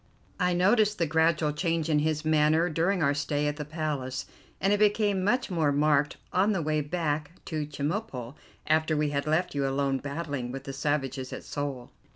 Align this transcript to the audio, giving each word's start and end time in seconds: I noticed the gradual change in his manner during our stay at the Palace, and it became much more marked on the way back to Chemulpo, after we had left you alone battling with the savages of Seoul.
I 0.39 0.53
noticed 0.53 0.97
the 0.97 1.05
gradual 1.05 1.51
change 1.53 1.87
in 1.87 1.99
his 1.99 2.25
manner 2.25 2.69
during 2.69 3.03
our 3.03 3.13
stay 3.13 3.45
at 3.47 3.57
the 3.57 3.63
Palace, 3.65 4.25
and 4.59 4.73
it 4.73 4.79
became 4.79 5.23
much 5.23 5.51
more 5.51 5.71
marked 5.71 6.17
on 6.33 6.53
the 6.53 6.61
way 6.63 6.81
back 6.81 7.33
to 7.45 7.67
Chemulpo, 7.67 8.33
after 8.65 8.97
we 8.97 9.11
had 9.11 9.27
left 9.27 9.53
you 9.53 9.67
alone 9.67 9.99
battling 9.99 10.51
with 10.51 10.63
the 10.63 10.73
savages 10.73 11.31
of 11.31 11.43
Seoul. 11.43 11.91